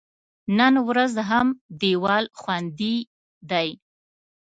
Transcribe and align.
نن 0.57 0.73
ورځ 0.87 1.13
هم 1.29 1.47
دیوال 1.81 2.25
خوندي 2.39 2.95
دی. 3.49 3.69